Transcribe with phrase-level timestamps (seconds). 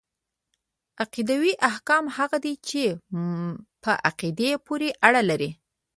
[1.01, 2.83] عقيدوي احکام هغه دي چي
[3.83, 5.49] په عقيدې پوري اړه لري.